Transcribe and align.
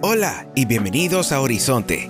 Hola 0.00 0.48
y 0.54 0.64
bienvenidos 0.64 1.32
a 1.32 1.40
Horizonte. 1.40 2.08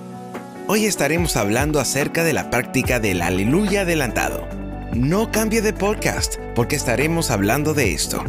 Hoy 0.67 0.85
estaremos 0.85 1.37
hablando 1.37 1.81
acerca 1.81 2.22
de 2.22 2.34
la 2.34 2.50
práctica 2.50 3.00
del 3.00 3.22
aleluya 3.22 3.80
adelantado. 3.80 4.46
No 4.92 5.32
cambie 5.32 5.62
de 5.62 5.72
podcast 5.72 6.37
porque 6.54 6.77
estaremos 6.77 7.30
hablando 7.30 7.72
de 7.72 7.95
esto. 7.95 8.22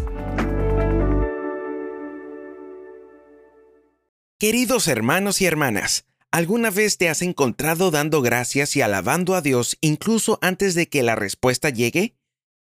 Queridos 4.40 4.88
hermanos 4.88 5.42
y 5.42 5.46
hermanas, 5.46 6.06
¿alguna 6.32 6.70
vez 6.70 6.98
te 6.98 7.10
has 7.10 7.22
encontrado 7.22 7.92
dando 7.92 8.22
gracias 8.22 8.78
y 8.78 8.82
alabando 8.82 9.36
a 9.36 9.42
Dios 9.42 9.78
incluso 9.82 10.40
antes 10.42 10.74
de 10.74 10.88
que 10.88 11.04
la 11.04 11.16
respuesta 11.16 11.70
llegue? 11.70 12.16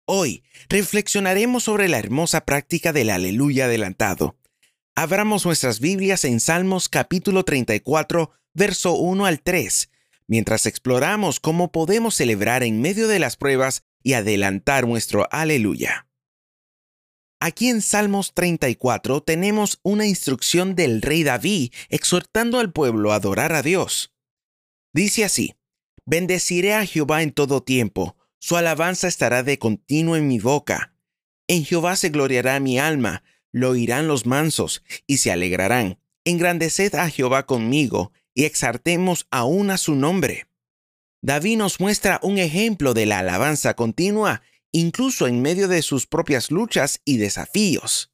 Hoy 0.04 0.44
reflexionaremos 0.68 1.62
sobre 1.62 1.88
la 1.88 1.98
hermosa 1.98 2.42
práctica 2.42 2.92
del 2.92 3.08
aleluya 3.08 3.64
adelantado 3.64 4.36
Abramos 4.94 5.46
nuestras 5.46 5.80
Biblias 5.80 6.22
en 6.26 6.38
Salmos 6.38 6.90
capítulo 6.90 7.44
34, 7.44 8.30
verso 8.52 8.92
1 8.92 9.24
al 9.24 9.40
3, 9.40 9.90
mientras 10.26 10.66
exploramos 10.66 11.40
cómo 11.40 11.72
podemos 11.72 12.14
celebrar 12.14 12.62
en 12.62 12.82
medio 12.82 13.08
de 13.08 13.18
las 13.18 13.36
pruebas 13.38 13.84
y 14.02 14.12
adelantar 14.12 14.86
nuestro 14.86 15.26
aleluya. 15.30 16.08
Aquí 17.40 17.70
en 17.70 17.80
Salmos 17.80 18.34
34 18.34 19.22
tenemos 19.22 19.80
una 19.82 20.06
instrucción 20.06 20.74
del 20.74 21.00
rey 21.00 21.22
David 21.22 21.72
exhortando 21.88 22.60
al 22.60 22.70
pueblo 22.70 23.12
a 23.12 23.16
adorar 23.16 23.54
a 23.54 23.62
Dios. 23.62 24.12
Dice 24.92 25.24
así, 25.24 25.54
Bendeciré 26.04 26.74
a 26.74 26.84
Jehová 26.84 27.22
en 27.22 27.32
todo 27.32 27.62
tiempo, 27.62 28.18
su 28.38 28.58
alabanza 28.58 29.08
estará 29.08 29.42
de 29.42 29.58
continuo 29.58 30.16
en 30.16 30.28
mi 30.28 30.38
boca. 30.38 30.94
En 31.48 31.64
Jehová 31.64 31.96
se 31.96 32.10
gloriará 32.10 32.60
mi 32.60 32.78
alma, 32.78 33.24
lo 33.52 33.70
oirán 33.70 34.08
los 34.08 34.26
mansos 34.26 34.82
y 35.06 35.18
se 35.18 35.30
alegrarán. 35.30 35.98
Engrandeced 36.24 36.94
a 36.94 37.08
Jehová 37.10 37.46
conmigo 37.46 38.12
y 38.34 38.44
exaltemos 38.44 39.26
aún 39.30 39.70
a 39.70 39.78
su 39.78 39.94
nombre. 39.94 40.46
David 41.20 41.58
nos 41.58 41.78
muestra 41.78 42.18
un 42.22 42.38
ejemplo 42.38 42.94
de 42.94 43.06
la 43.06 43.20
alabanza 43.20 43.74
continua, 43.74 44.42
incluso 44.72 45.28
en 45.28 45.40
medio 45.40 45.68
de 45.68 45.82
sus 45.82 46.06
propias 46.06 46.50
luchas 46.50 47.00
y 47.04 47.18
desafíos. 47.18 48.10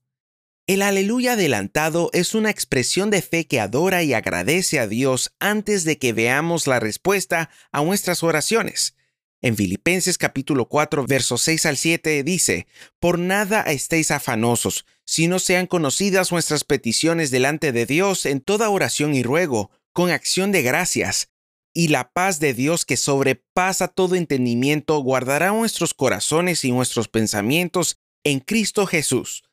El 0.66 0.82
aleluya 0.82 1.32
adelantado 1.32 2.10
es 2.12 2.34
una 2.34 2.50
expresión 2.50 3.08
de 3.08 3.22
fe 3.22 3.46
que 3.46 3.60
adora 3.60 4.02
y 4.02 4.12
agradece 4.12 4.78
a 4.78 4.86
Dios 4.86 5.32
antes 5.38 5.84
de 5.84 5.96
que 5.98 6.12
veamos 6.12 6.66
la 6.66 6.78
respuesta 6.78 7.48
a 7.72 7.82
nuestras 7.82 8.22
oraciones. 8.22 8.94
En 9.40 9.56
Filipenses 9.56 10.18
capítulo 10.18 10.68
4, 10.68 11.06
versos 11.06 11.42
6 11.42 11.66
al 11.66 11.76
7 11.76 12.24
dice, 12.24 12.66
Por 12.98 13.20
nada 13.20 13.62
estéis 13.62 14.10
afanosos, 14.10 14.84
si 15.04 15.28
no 15.28 15.38
sean 15.38 15.68
conocidas 15.68 16.32
nuestras 16.32 16.64
peticiones 16.64 17.30
delante 17.30 17.70
de 17.70 17.86
Dios 17.86 18.26
en 18.26 18.40
toda 18.40 18.68
oración 18.68 19.14
y 19.14 19.22
ruego, 19.22 19.70
con 19.92 20.10
acción 20.10 20.50
de 20.50 20.62
gracias. 20.62 21.28
Y 21.72 21.88
la 21.88 22.10
paz 22.10 22.40
de 22.40 22.52
Dios 22.52 22.84
que 22.84 22.96
sobrepasa 22.96 23.86
todo 23.86 24.16
entendimiento 24.16 24.98
guardará 24.98 25.52
nuestros 25.52 25.94
corazones 25.94 26.64
y 26.64 26.72
nuestros 26.72 27.06
pensamientos 27.06 27.96
en 28.24 28.40
Cristo 28.40 28.86
Jesús. 28.86 29.44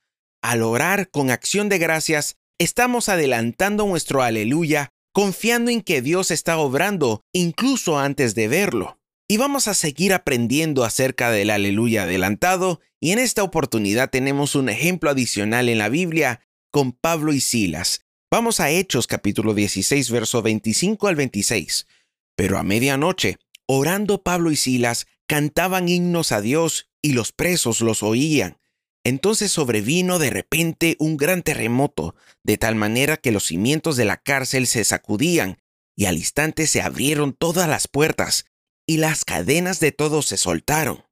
Al 0.41 0.63
orar 0.63 1.11
con 1.11 1.29
acción 1.29 1.69
de 1.69 1.77
gracias, 1.77 2.37
estamos 2.57 3.07
adelantando 3.07 3.85
nuestro 3.85 4.23
aleluya, 4.23 4.89
confiando 5.13 5.69
en 5.69 5.81
que 5.81 6.01
Dios 6.01 6.31
está 6.31 6.57
obrando 6.57 7.21
incluso 7.31 7.99
antes 7.99 8.33
de 8.33 8.47
verlo. 8.47 8.97
Y 9.27 9.37
vamos 9.37 9.67
a 9.67 9.73
seguir 9.73 10.13
aprendiendo 10.13 10.83
acerca 10.83 11.31
del 11.31 11.49
aleluya 11.49 12.03
adelantado 12.03 12.79
y 12.99 13.11
en 13.11 13.17
esta 13.17 13.41
oportunidad 13.41 14.11
tenemos 14.11 14.53
un 14.53 14.69
ejemplo 14.69 15.09
adicional 15.09 15.67
en 15.67 15.79
la 15.79 15.89
Biblia 15.89 16.41
con 16.69 16.91
Pablo 16.91 17.33
y 17.33 17.41
Silas. 17.41 18.01
Vamos 18.29 18.59
a 18.59 18.69
Hechos 18.69 19.07
capítulo 19.07 19.55
16 19.55 20.11
verso 20.11 20.43
25 20.43 21.07
al 21.07 21.15
26. 21.15 21.87
Pero 22.35 22.59
a 22.59 22.63
medianoche, 22.63 23.37
orando 23.65 24.21
Pablo 24.21 24.51
y 24.51 24.55
Silas, 24.57 25.07
cantaban 25.25 25.89
himnos 25.89 26.31
a 26.31 26.41
Dios 26.41 26.91
y 27.01 27.13
los 27.13 27.31
presos 27.31 27.81
los 27.81 28.03
oían. 28.03 28.59
Entonces 29.03 29.51
sobrevino 29.51 30.19
de 30.19 30.29
repente 30.29 30.97
un 30.99 31.17
gran 31.17 31.41
terremoto, 31.41 32.13
de 32.43 32.59
tal 32.59 32.75
manera 32.75 33.17
que 33.17 33.31
los 33.31 33.45
cimientos 33.45 33.97
de 33.97 34.05
la 34.05 34.17
cárcel 34.17 34.67
se 34.67 34.83
sacudían, 34.83 35.57
y 35.95 36.05
al 36.05 36.17
instante 36.17 36.67
se 36.67 36.81
abrieron 36.81 37.33
todas 37.33 37.67
las 37.67 37.87
puertas, 37.87 38.45
y 38.85 38.97
las 38.97 39.25
cadenas 39.25 39.79
de 39.79 39.91
todos 39.91 40.25
se 40.25 40.37
soltaron. 40.37 41.03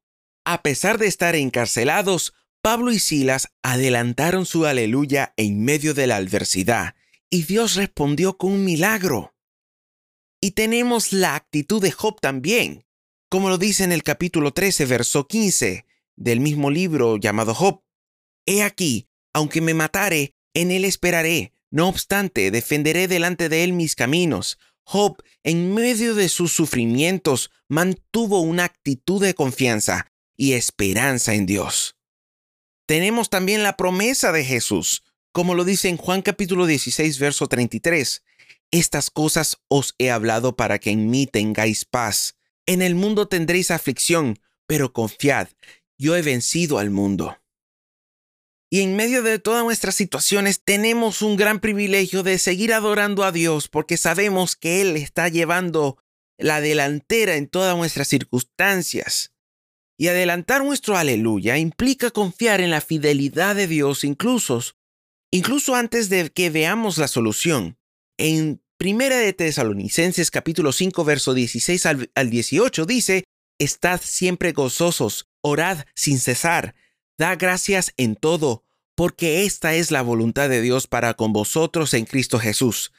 A 0.44 0.62
pesar 0.62 0.98
de 0.98 1.06
estar 1.06 1.34
encarcelados, 1.34 2.34
Pablo 2.62 2.92
y 2.92 2.98
Silas 2.98 3.52
adelantaron 3.62 4.46
su 4.46 4.66
aleluya 4.66 5.34
en 5.36 5.64
medio 5.64 5.94
de 5.94 6.06
la 6.06 6.16
adversidad, 6.16 6.94
y 7.30 7.42
Dios 7.42 7.74
respondió 7.74 8.36
con 8.36 8.52
un 8.52 8.64
milagro. 8.64 9.34
Y 10.40 10.52
tenemos 10.52 11.12
la 11.12 11.34
actitud 11.34 11.82
de 11.82 11.90
Job 11.90 12.20
también, 12.20 12.84
como 13.28 13.48
lo 13.48 13.58
dice 13.58 13.84
en 13.84 13.92
el 13.92 14.02
capítulo 14.02 14.52
13, 14.52 14.86
verso 14.86 15.26
15 15.26 15.86
del 16.16 16.40
mismo 16.40 16.70
libro 16.70 17.16
llamado 17.16 17.54
Job. 17.54 17.82
He 18.46 18.62
aquí, 18.62 19.08
aunque 19.32 19.60
me 19.60 19.74
matare, 19.74 20.34
en 20.54 20.70
él 20.70 20.84
esperaré, 20.84 21.52
no 21.70 21.88
obstante, 21.88 22.50
defenderé 22.50 23.08
delante 23.08 23.48
de 23.48 23.64
él 23.64 23.72
mis 23.72 23.96
caminos, 23.96 24.58
Job, 24.84 25.22
en 25.42 25.74
medio 25.74 26.14
de 26.14 26.28
sus 26.28 26.52
sufrimientos, 26.52 27.50
mantuvo 27.68 28.40
una 28.40 28.64
actitud 28.64 29.22
de 29.22 29.34
confianza 29.34 30.12
y 30.36 30.52
esperanza 30.52 31.34
en 31.34 31.46
Dios. 31.46 31.96
Tenemos 32.86 33.30
también 33.30 33.62
la 33.62 33.76
promesa 33.76 34.30
de 34.30 34.44
Jesús, 34.44 35.02
como 35.32 35.54
lo 35.54 35.64
dice 35.64 35.88
en 35.88 35.96
Juan 35.96 36.22
capítulo 36.22 36.66
16, 36.66 37.18
verso 37.18 37.48
33. 37.48 38.22
Estas 38.70 39.10
cosas 39.10 39.58
os 39.68 39.94
he 39.98 40.10
hablado 40.10 40.56
para 40.56 40.78
que 40.78 40.90
en 40.90 41.10
mí 41.10 41.26
tengáis 41.26 41.84
paz. 41.84 42.36
En 42.66 42.82
el 42.82 42.94
mundo 42.94 43.26
tendréis 43.26 43.70
aflicción, 43.70 44.38
pero 44.66 44.92
confiad, 44.92 45.48
yo 45.98 46.16
he 46.16 46.22
vencido 46.22 46.78
al 46.78 46.90
mundo. 46.90 47.38
Y 48.74 48.80
en 48.80 48.96
medio 48.96 49.22
de 49.22 49.38
todas 49.38 49.62
nuestras 49.62 49.94
situaciones 49.94 50.60
tenemos 50.64 51.22
un 51.22 51.36
gran 51.36 51.60
privilegio 51.60 52.24
de 52.24 52.40
seguir 52.40 52.72
adorando 52.72 53.22
a 53.22 53.30
Dios 53.30 53.68
porque 53.68 53.96
sabemos 53.96 54.56
que 54.56 54.80
Él 54.80 54.96
está 54.96 55.28
llevando 55.28 56.02
la 56.38 56.60
delantera 56.60 57.36
en 57.36 57.46
todas 57.46 57.76
nuestras 57.76 58.08
circunstancias. 58.08 59.32
Y 59.96 60.08
adelantar 60.08 60.64
nuestro 60.64 60.96
aleluya 60.96 61.56
implica 61.56 62.10
confiar 62.10 62.60
en 62.60 62.72
la 62.72 62.80
fidelidad 62.80 63.54
de 63.54 63.68
Dios 63.68 64.02
incluso, 64.02 64.60
incluso 65.30 65.76
antes 65.76 66.08
de 66.08 66.30
que 66.30 66.50
veamos 66.50 66.98
la 66.98 67.06
solución. 67.06 67.78
En 68.18 68.60
Primera 68.76 69.18
de 69.18 69.32
Tesalonicenses 69.32 70.32
capítulo 70.32 70.72
5 70.72 71.04
verso 71.04 71.32
16 71.32 71.86
al, 71.86 72.10
al 72.16 72.28
18 72.28 72.86
dice, 72.86 73.22
Estad 73.60 74.00
siempre 74.02 74.50
gozosos, 74.50 75.28
orad 75.42 75.84
sin 75.94 76.18
cesar, 76.18 76.74
da 77.16 77.36
gracias 77.36 77.92
en 77.96 78.16
todo, 78.16 78.63
porque 78.94 79.44
esta 79.44 79.74
es 79.74 79.90
la 79.90 80.02
voluntad 80.02 80.48
de 80.48 80.60
Dios 80.60 80.86
para 80.86 81.14
con 81.14 81.32
vosotros 81.32 81.94
en 81.94 82.04
Cristo 82.04 82.38
Jesús. 82.38 82.92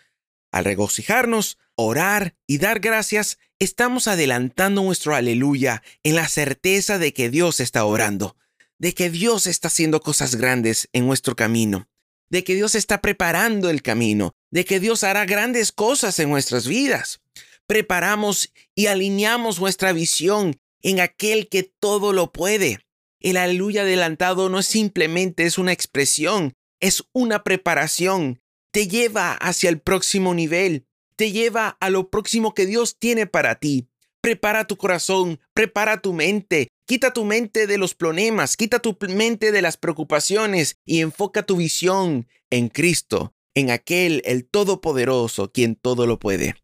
Al 0.51 0.65
regocijarnos, 0.65 1.57
orar 1.75 2.35
y 2.47 2.57
dar 2.57 2.79
gracias, 2.79 3.37
estamos 3.59 4.07
adelantando 4.07 4.83
nuestro 4.83 5.15
aleluya 5.15 5.83
en 6.03 6.15
la 6.15 6.27
certeza 6.27 6.97
de 6.97 7.13
que 7.13 7.29
Dios 7.29 7.59
está 7.59 7.85
orando, 7.85 8.37
de 8.77 8.93
que 8.93 9.09
Dios 9.09 9.47
está 9.47 9.67
haciendo 9.67 10.01
cosas 10.01 10.35
grandes 10.35 10.89
en 10.93 11.05
nuestro 11.07 11.35
camino, 11.35 11.89
de 12.29 12.43
que 12.43 12.55
Dios 12.55 12.75
está 12.75 13.01
preparando 13.01 13.69
el 13.69 13.81
camino, 13.81 14.35
de 14.51 14.65
que 14.65 14.79
Dios 14.79 15.03
hará 15.03 15.25
grandes 15.25 15.71
cosas 15.71 16.19
en 16.19 16.29
nuestras 16.29 16.67
vidas. 16.67 17.21
Preparamos 17.67 18.51
y 18.75 18.87
alineamos 18.87 19.59
nuestra 19.59 19.91
visión 19.91 20.59
en 20.81 20.99
aquel 20.99 21.49
que 21.49 21.63
todo 21.63 22.13
lo 22.13 22.31
puede, 22.31 22.84
el 23.25 23.37
aleluya 23.37 23.81
adelantado 23.81 24.49
no 24.49 24.59
es 24.59 24.67
simplemente 24.67 25.45
es 25.45 25.57
una 25.57 25.71
expresión, 25.71 26.53
es 26.79 27.03
una 27.11 27.43
preparación. 27.43 28.39
Te 28.71 28.87
lleva 28.87 29.33
hacia 29.33 29.69
el 29.69 29.81
próximo 29.81 30.35
nivel, 30.35 30.85
te 31.15 31.31
lleva 31.31 31.75
a 31.79 31.89
lo 31.89 32.11
próximo 32.11 32.53
que 32.53 32.67
Dios 32.67 32.97
tiene 32.99 33.25
para 33.25 33.55
ti. 33.55 33.87
Prepara 34.21 34.67
tu 34.67 34.77
corazón, 34.77 35.39
prepara 35.55 36.01
tu 36.01 36.13
mente, 36.13 36.67
quita 36.85 37.13
tu 37.13 37.25
mente 37.25 37.65
de 37.65 37.79
los 37.79 37.95
problemas, 37.95 38.57
quita 38.57 38.77
tu 38.77 38.95
mente 39.09 39.51
de 39.51 39.61
las 39.63 39.77
preocupaciones 39.77 40.77
y 40.85 41.01
enfoca 41.01 41.43
tu 41.43 41.55
visión 41.55 42.27
en 42.51 42.69
Cristo, 42.69 43.33
en 43.55 43.71
aquel, 43.71 44.21
el 44.25 44.45
Todopoderoso, 44.47 45.51
quien 45.51 45.75
todo 45.75 46.05
lo 46.05 46.19
puede. 46.19 46.55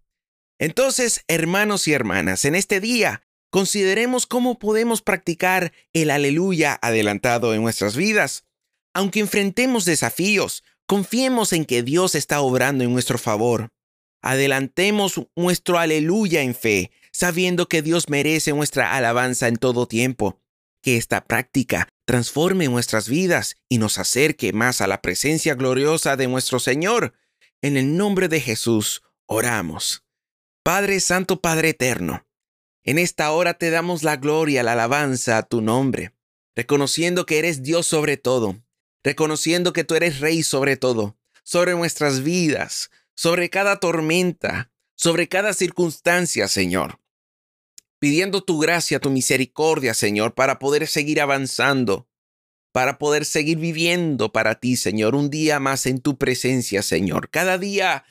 Entonces, 0.59 1.23
hermanos 1.27 1.87
y 1.87 1.93
hermanas, 1.93 2.45
en 2.45 2.53
este 2.53 2.79
día 2.79 3.23
consideremos 3.51 4.25
cómo 4.25 4.57
podemos 4.57 5.03
practicar 5.03 5.73
el 5.93 6.09
aleluya 6.09 6.79
adelantado 6.81 7.53
en 7.53 7.61
nuestras 7.61 7.95
vidas. 7.95 8.45
Aunque 8.93 9.19
enfrentemos 9.19 9.85
desafíos, 9.85 10.63
confiemos 10.87 11.53
en 11.53 11.65
que 11.65 11.83
Dios 11.83 12.15
está 12.15 12.41
obrando 12.41 12.83
en 12.83 12.91
nuestro 12.91 13.19
favor. 13.19 13.69
Adelantemos 14.23 15.21
nuestro 15.35 15.77
aleluya 15.77 16.41
en 16.41 16.55
fe, 16.55 16.91
sabiendo 17.11 17.67
que 17.67 17.81
Dios 17.81 18.09
merece 18.09 18.53
nuestra 18.53 18.95
alabanza 18.95 19.47
en 19.47 19.57
todo 19.57 19.87
tiempo. 19.87 20.39
Que 20.81 20.97
esta 20.97 21.25
práctica 21.25 21.87
transforme 22.05 22.67
nuestras 22.67 23.07
vidas 23.07 23.55
y 23.69 23.77
nos 23.77 23.97
acerque 23.97 24.51
más 24.51 24.81
a 24.81 24.87
la 24.87 25.01
presencia 25.01 25.55
gloriosa 25.55 26.17
de 26.17 26.27
nuestro 26.27 26.59
Señor. 26.59 27.13
En 27.61 27.77
el 27.77 27.95
nombre 27.95 28.27
de 28.27 28.41
Jesús, 28.41 29.03
oramos. 29.27 30.03
Padre 30.63 30.99
Santo, 30.99 31.41
Padre 31.41 31.69
Eterno, 31.69 32.25
en 32.83 32.97
esta 32.97 33.31
hora 33.31 33.53
te 33.53 33.69
damos 33.69 34.03
la 34.03 34.17
gloria, 34.17 34.63
la 34.63 34.73
alabanza 34.73 35.37
a 35.37 35.43
tu 35.43 35.61
nombre, 35.61 36.13
reconociendo 36.55 37.25
que 37.25 37.39
eres 37.39 37.63
Dios 37.63 37.85
sobre 37.87 38.17
todo, 38.17 38.61
reconociendo 39.03 39.73
que 39.73 39.83
tú 39.83 39.95
eres 39.95 40.19
Rey 40.19 40.43
sobre 40.43 40.77
todo, 40.77 41.17
sobre 41.43 41.73
nuestras 41.73 42.23
vidas, 42.23 42.89
sobre 43.15 43.49
cada 43.49 43.79
tormenta, 43.79 44.71
sobre 44.95 45.27
cada 45.27 45.53
circunstancia, 45.53 46.47
Señor. 46.47 46.99
Pidiendo 47.99 48.43
tu 48.43 48.59
gracia, 48.59 48.99
tu 48.99 49.11
misericordia, 49.11 49.93
Señor, 49.93 50.33
para 50.33 50.57
poder 50.57 50.87
seguir 50.87 51.21
avanzando, 51.21 52.07
para 52.71 52.97
poder 52.97 53.25
seguir 53.25 53.57
viviendo 53.59 54.31
para 54.31 54.55
ti, 54.55 54.75
Señor, 54.75 55.13
un 55.13 55.29
día 55.29 55.59
más 55.59 55.85
en 55.85 55.99
tu 55.99 56.17
presencia, 56.17 56.81
Señor. 56.81 57.29
Cada 57.29 57.57
día 57.57 58.05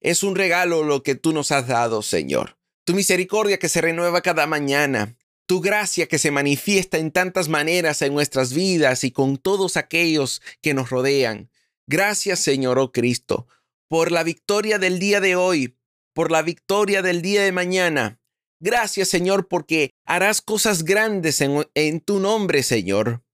es 0.00 0.22
un 0.22 0.34
regalo 0.34 0.82
lo 0.82 1.02
que 1.02 1.14
tú 1.14 1.32
nos 1.32 1.52
has 1.52 1.68
dado, 1.68 2.02
Señor. 2.02 2.55
Tu 2.86 2.94
misericordia 2.94 3.58
que 3.58 3.68
se 3.68 3.80
renueva 3.80 4.20
cada 4.20 4.46
mañana, 4.46 5.16
tu 5.46 5.60
gracia 5.60 6.06
que 6.06 6.20
se 6.20 6.30
manifiesta 6.30 6.98
en 6.98 7.10
tantas 7.10 7.48
maneras 7.48 8.00
en 8.00 8.14
nuestras 8.14 8.52
vidas 8.52 9.02
y 9.02 9.10
con 9.10 9.38
todos 9.38 9.76
aquellos 9.76 10.40
que 10.62 10.72
nos 10.72 10.90
rodean. 10.90 11.50
Gracias, 11.88 12.38
Señor, 12.38 12.78
oh 12.78 12.92
Cristo, 12.92 13.48
por 13.88 14.12
la 14.12 14.22
victoria 14.22 14.78
del 14.78 15.00
día 15.00 15.20
de 15.20 15.34
hoy, 15.34 15.76
por 16.14 16.30
la 16.30 16.42
victoria 16.42 17.02
del 17.02 17.22
día 17.22 17.42
de 17.42 17.50
mañana. 17.50 18.20
Gracias, 18.60 19.08
Señor, 19.08 19.48
porque 19.48 19.90
harás 20.04 20.40
cosas 20.40 20.84
grandes 20.84 21.40
en, 21.40 22.00
tu 22.00 22.20
nombre, 22.20 22.62
Señor. 22.62 23.24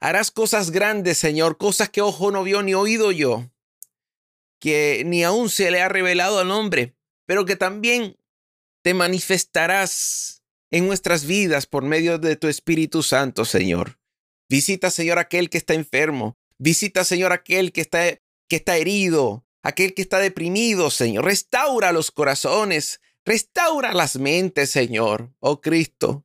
Harás 0.00 0.30
cosas 0.30 0.70
grandes, 0.70 1.18
Señor, 1.18 1.58
cosas 1.58 1.90
que 1.90 2.00
ojo 2.00 2.30
no 2.30 2.44
vio 2.44 2.62
ni 2.62 2.72
oído 2.72 3.12
yo, 3.12 3.50
que 4.58 5.02
ni 5.04 5.22
aún 5.22 5.50
se 5.50 5.70
le 5.70 5.82
ha 5.82 5.90
revelado 5.90 6.38
al 6.38 6.50
hombre, 6.50 6.94
pero 7.26 7.44
que 7.44 7.56
también 7.56 8.16
te 8.82 8.94
manifestarás 8.94 10.42
en 10.70 10.86
nuestras 10.86 11.26
vidas 11.26 11.66
por 11.66 11.84
medio 11.84 12.18
de 12.18 12.36
tu 12.36 12.48
Espíritu 12.48 13.02
Santo, 13.02 13.44
Señor. 13.44 13.98
Visita, 14.48 14.90
Señor, 14.90 15.18
aquel 15.18 15.50
que 15.50 15.58
está 15.58 15.74
enfermo. 15.74 16.36
Visita, 16.58 17.04
Señor, 17.04 17.32
aquel 17.32 17.72
que 17.72 17.80
está, 17.80 18.02
que 18.48 18.56
está 18.56 18.76
herido, 18.76 19.46
aquel 19.62 19.94
que 19.94 20.02
está 20.02 20.18
deprimido, 20.18 20.90
Señor. 20.90 21.24
Restaura 21.24 21.92
los 21.92 22.10
corazones, 22.10 23.00
restaura 23.24 23.94
las 23.94 24.16
mentes, 24.16 24.70
Señor, 24.70 25.32
oh 25.40 25.60
Cristo 25.60 26.24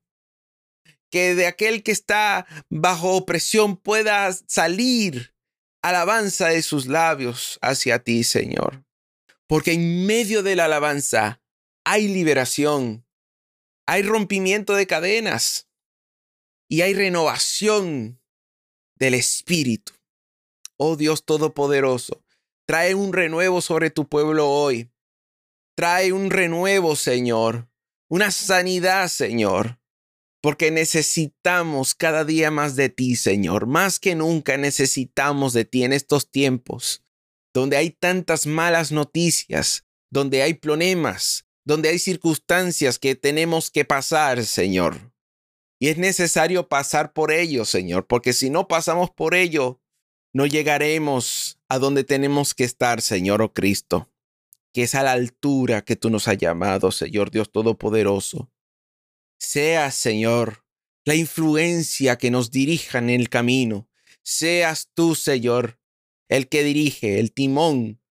que 1.09 1.35
de 1.35 1.47
aquel 1.47 1.83
que 1.83 1.91
está 1.91 2.45
bajo 2.69 3.15
opresión 3.15 3.77
pueda 3.77 4.31
salir 4.47 5.33
alabanza 5.81 6.49
de 6.49 6.61
sus 6.61 6.87
labios 6.87 7.59
hacia 7.61 7.99
ti, 7.99 8.23
Señor. 8.23 8.83
Porque 9.47 9.73
en 9.73 10.05
medio 10.05 10.43
de 10.43 10.55
la 10.55 10.65
alabanza 10.65 11.41
hay 11.89 12.09
liberación, 12.09 13.05
hay 13.85 14.03
rompimiento 14.03 14.75
de 14.75 14.87
cadenas 14.87 15.69
y 16.67 16.81
hay 16.81 16.93
renovación 16.93 18.21
del 18.95 19.13
Espíritu. 19.13 19.93
Oh 20.75 20.97
Dios 20.97 21.23
Todopoderoso, 21.23 22.25
trae 22.65 22.93
un 22.93 23.13
renuevo 23.13 23.61
sobre 23.61 23.89
tu 23.89 24.09
pueblo 24.09 24.49
hoy. 24.49 24.91
Trae 25.75 26.11
un 26.11 26.29
renuevo, 26.29 26.97
Señor. 26.97 27.69
Una 28.09 28.31
sanidad, 28.31 29.07
Señor 29.07 29.79
porque 30.41 30.71
necesitamos 30.71 31.95
cada 31.95 32.23
día 32.23 32.51
más 32.51 32.75
de 32.75 32.89
ti, 32.89 33.15
Señor. 33.15 33.65
Más 33.65 33.99
que 33.99 34.15
nunca 34.15 34.55
necesitamos 34.55 35.51
de 35.51 35.65
ti 35.65 35.83
en 35.83 35.93
estos 35.93 36.31
tiempos, 36.31 37.03
donde 37.53 37.75
hay 37.75 37.89
tantas 37.89 38.45
malas 38.45 38.91
noticias, 38.91 39.85
donde 40.09 40.43
hay 40.43 40.53
problemas, 40.53 41.46
donde 41.67 41.89
hay 41.89 41.99
circunstancias 41.99 42.97
que 42.97 43.15
tenemos 43.15 43.69
que 43.69 43.85
pasar, 43.85 44.43
Señor. 44.45 45.13
Y 45.79 45.89
es 45.89 45.97
necesario 45.97 46.67
pasar 46.67 47.13
por 47.13 47.31
ello, 47.31 47.65
Señor, 47.65 48.07
porque 48.07 48.33
si 48.33 48.49
no 48.49 48.67
pasamos 48.67 49.11
por 49.11 49.35
ello, 49.35 49.79
no 50.33 50.45
llegaremos 50.45 51.59
a 51.69 51.77
donde 51.77 52.03
tenemos 52.03 52.55
que 52.55 52.63
estar, 52.63 53.01
Señor 53.01 53.41
o 53.41 53.45
oh 53.45 53.53
Cristo, 53.53 54.09
que 54.73 54.83
es 54.83 54.95
a 54.95 55.03
la 55.03 55.11
altura 55.11 55.83
que 55.83 55.95
tú 55.95 56.09
nos 56.09 56.27
has 56.27 56.37
llamado, 56.37 56.91
Señor 56.91 57.29
Dios 57.29 57.51
Todopoderoso 57.51 58.49
sea, 59.37 59.91
Señor, 59.91 60.65
la 61.05 61.15
influencia 61.15 62.17
que 62.17 62.31
nos 62.31 62.51
dirija 62.51 62.97
en 62.97 63.09
el 63.09 63.29
camino. 63.29 63.89
Seas 64.23 64.89
tú, 64.93 65.15
Señor, 65.15 65.79
el 66.27 66.49
que 66.49 66.63
dirige 66.63 67.19
el 67.19 67.31
timón, 67.31 68.01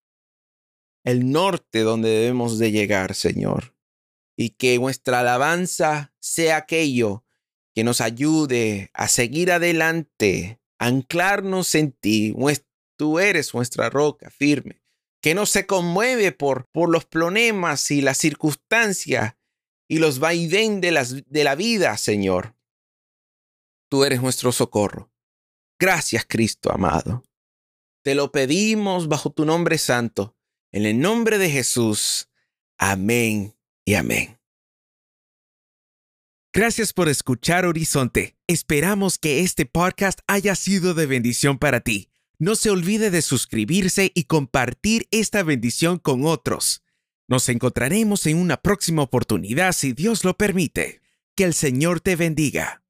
el 1.06 1.30
norte 1.30 1.80
donde 1.80 2.08
debemos 2.08 2.58
de 2.58 2.72
llegar, 2.72 3.14
Señor. 3.14 3.76
Y 4.36 4.50
que 4.50 4.78
nuestra 4.78 5.20
alabanza 5.20 6.12
sea 6.18 6.56
aquello 6.58 7.24
que 7.74 7.84
nos 7.84 8.00
ayude 8.00 8.90
a 8.92 9.06
seguir 9.06 9.52
adelante, 9.52 10.60
anclarnos 10.78 11.74
en 11.76 11.92
ti. 11.92 12.34
Tú 12.96 13.20
eres 13.20 13.54
nuestra 13.54 13.88
roca 13.88 14.30
firme, 14.30 14.82
que 15.22 15.34
no 15.34 15.46
se 15.46 15.64
conmueve 15.64 16.32
por, 16.32 16.66
por 16.72 16.90
los 16.90 17.04
problemas 17.04 17.90
y 17.90 18.00
las 18.00 18.18
circunstancias, 18.18 19.36
y 19.88 19.98
los 19.98 20.18
vaivén 20.18 20.80
de, 20.80 20.90
las, 20.90 21.24
de 21.30 21.44
la 21.44 21.54
vida, 21.54 21.96
Señor. 21.96 22.56
Tú 23.88 24.04
eres 24.04 24.20
nuestro 24.20 24.50
socorro. 24.50 25.12
Gracias, 25.78 26.24
Cristo 26.26 26.72
amado. 26.72 27.22
Te 28.02 28.16
lo 28.16 28.32
pedimos 28.32 29.06
bajo 29.06 29.30
tu 29.30 29.44
nombre 29.44 29.78
santo, 29.78 30.35
en 30.72 30.86
el 30.86 30.98
nombre 30.98 31.38
de 31.38 31.50
Jesús. 31.50 32.28
Amén 32.78 33.56
y 33.84 33.94
amén. 33.94 34.38
Gracias 36.52 36.92
por 36.92 37.08
escuchar 37.08 37.66
Horizonte. 37.66 38.36
Esperamos 38.46 39.18
que 39.18 39.40
este 39.40 39.66
podcast 39.66 40.20
haya 40.26 40.54
sido 40.54 40.94
de 40.94 41.04
bendición 41.04 41.58
para 41.58 41.80
ti. 41.80 42.10
No 42.38 42.54
se 42.54 42.70
olvide 42.70 43.10
de 43.10 43.22
suscribirse 43.22 44.10
y 44.14 44.24
compartir 44.24 45.06
esta 45.10 45.42
bendición 45.42 45.98
con 45.98 46.24
otros. 46.24 46.82
Nos 47.28 47.48
encontraremos 47.48 48.26
en 48.26 48.38
una 48.38 48.56
próxima 48.56 49.02
oportunidad 49.02 49.72
si 49.72 49.92
Dios 49.92 50.24
lo 50.24 50.36
permite. 50.36 51.02
Que 51.34 51.44
el 51.44 51.52
Señor 51.52 52.00
te 52.00 52.16
bendiga. 52.16 52.85